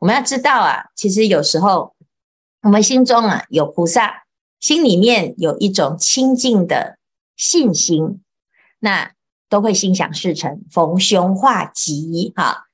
[0.00, 1.94] 我们要知道啊，其实有时候
[2.62, 4.24] 我们心中啊有菩萨，
[4.58, 6.98] 心里面有一种清净的
[7.36, 8.20] 信心，
[8.80, 9.12] 那
[9.48, 12.66] 都会心想事成，逢凶化吉哈。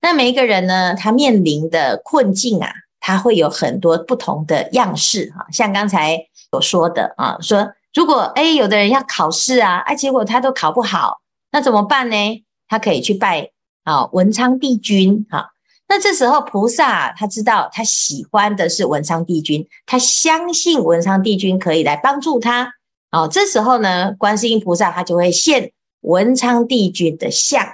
[0.00, 5.46] 那每一个人呢，他面临的困境啊，他会有很多不同的样式哈。
[5.50, 11.20] 像刚才所说的啊，说如果诶有的人要考试啊，哎，结果他都考不好，
[11.50, 12.44] 那怎么办呢？
[12.68, 13.50] 他可以去拜
[13.82, 15.50] 啊文昌帝君哈。
[15.88, 22.74] 那这时候菩萨他知道他喜欢的是文昌帝君，他相信文昌帝君可以来帮助他。
[23.10, 27.66] 哦，这时候呢，观世音菩萨他就会现文昌帝君的相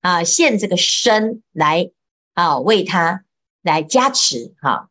[0.00, 1.90] 啊，现这个身来
[2.34, 3.24] 啊，为他
[3.62, 4.88] 来加持哈。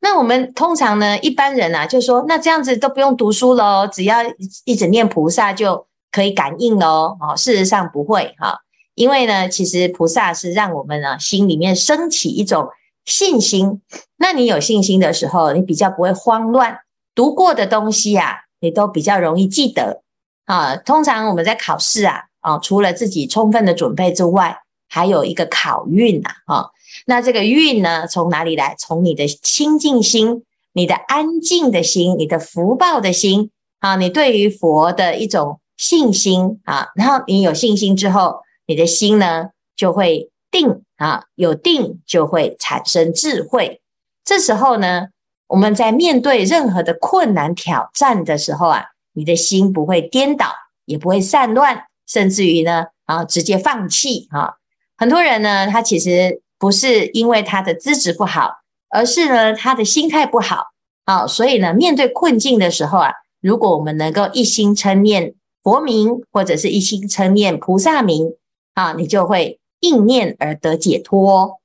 [0.00, 4.18] 那我们通常呢，一般人啊，就说那这样子都不用读书喽，只要
[4.64, 7.16] 一直念菩萨就可以感应喽。
[7.20, 8.60] 哦，事实上不会哈。
[8.94, 12.68] 因为呢，其实菩萨是让我们呢心里面升起一种
[13.04, 13.80] 信心。
[14.16, 16.78] 那你有信心的时候，你比较不会慌乱。
[17.14, 20.02] 读过的东西啊，你都比较容易记得
[20.44, 20.76] 啊。
[20.76, 26.70] 通常我们在考试啊，啊，除了自己充分的准备之外，还有一个考运呐，啊。
[27.06, 28.74] 那这个运呢，从哪里来？
[28.78, 36.88] 从你的清净心、你的安静的心、你的福报的心啊，你对于佛的一种信心啊。
[36.94, 38.40] 然后你有信心之后。
[38.68, 43.80] 你的心呢，就会定啊，有定就会产生智慧。
[44.24, 45.06] 这时候呢，
[45.46, 50.52] 我们在面对任何的困难挑战的时候啊，你的心不会颠倒，
[50.84, 54.54] 也不会散乱，甚至于呢，啊，直接放弃啊。
[54.96, 58.50] 很多人呢，他其实不是因为他的资质不好，
[58.90, 60.64] 而是呢，他的心态不好
[61.04, 61.26] 啊。
[61.26, 68.34] 所以呢，面对困境的时候啊，如果我们能够一心称念佛名，或者是一心称念菩萨名。
[68.74, 71.60] 啊，你就会应念而得解脱。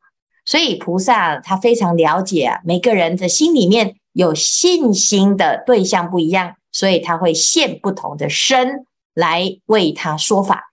[0.45, 10.70] 所以菩萨他非常了解啊，每个人的心里面有信心的对象不一样，所以他会现不同的身来为他说法。